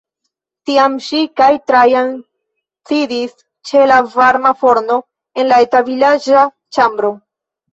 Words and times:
Tiam 0.69 0.93
ŝi 1.07 1.19
kaj 1.41 1.49
Trajan 1.71 2.09
sidis 2.91 3.37
ĉe 3.71 3.85
la 3.93 4.01
varma 4.17 4.55
forno 4.63 4.99
en 5.43 5.53
la 5.53 5.63
eta 5.67 5.85
vilaĝa 5.91 6.49
ĉambro. 6.79 7.15